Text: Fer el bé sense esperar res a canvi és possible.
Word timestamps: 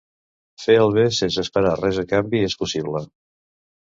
Fer 0.61 0.77
el 0.85 0.93
bé 0.95 1.03
sense 1.17 1.43
esperar 1.47 1.73
res 1.81 1.99
a 2.05 2.05
canvi 2.13 2.41
és 2.47 2.57
possible. 2.63 3.03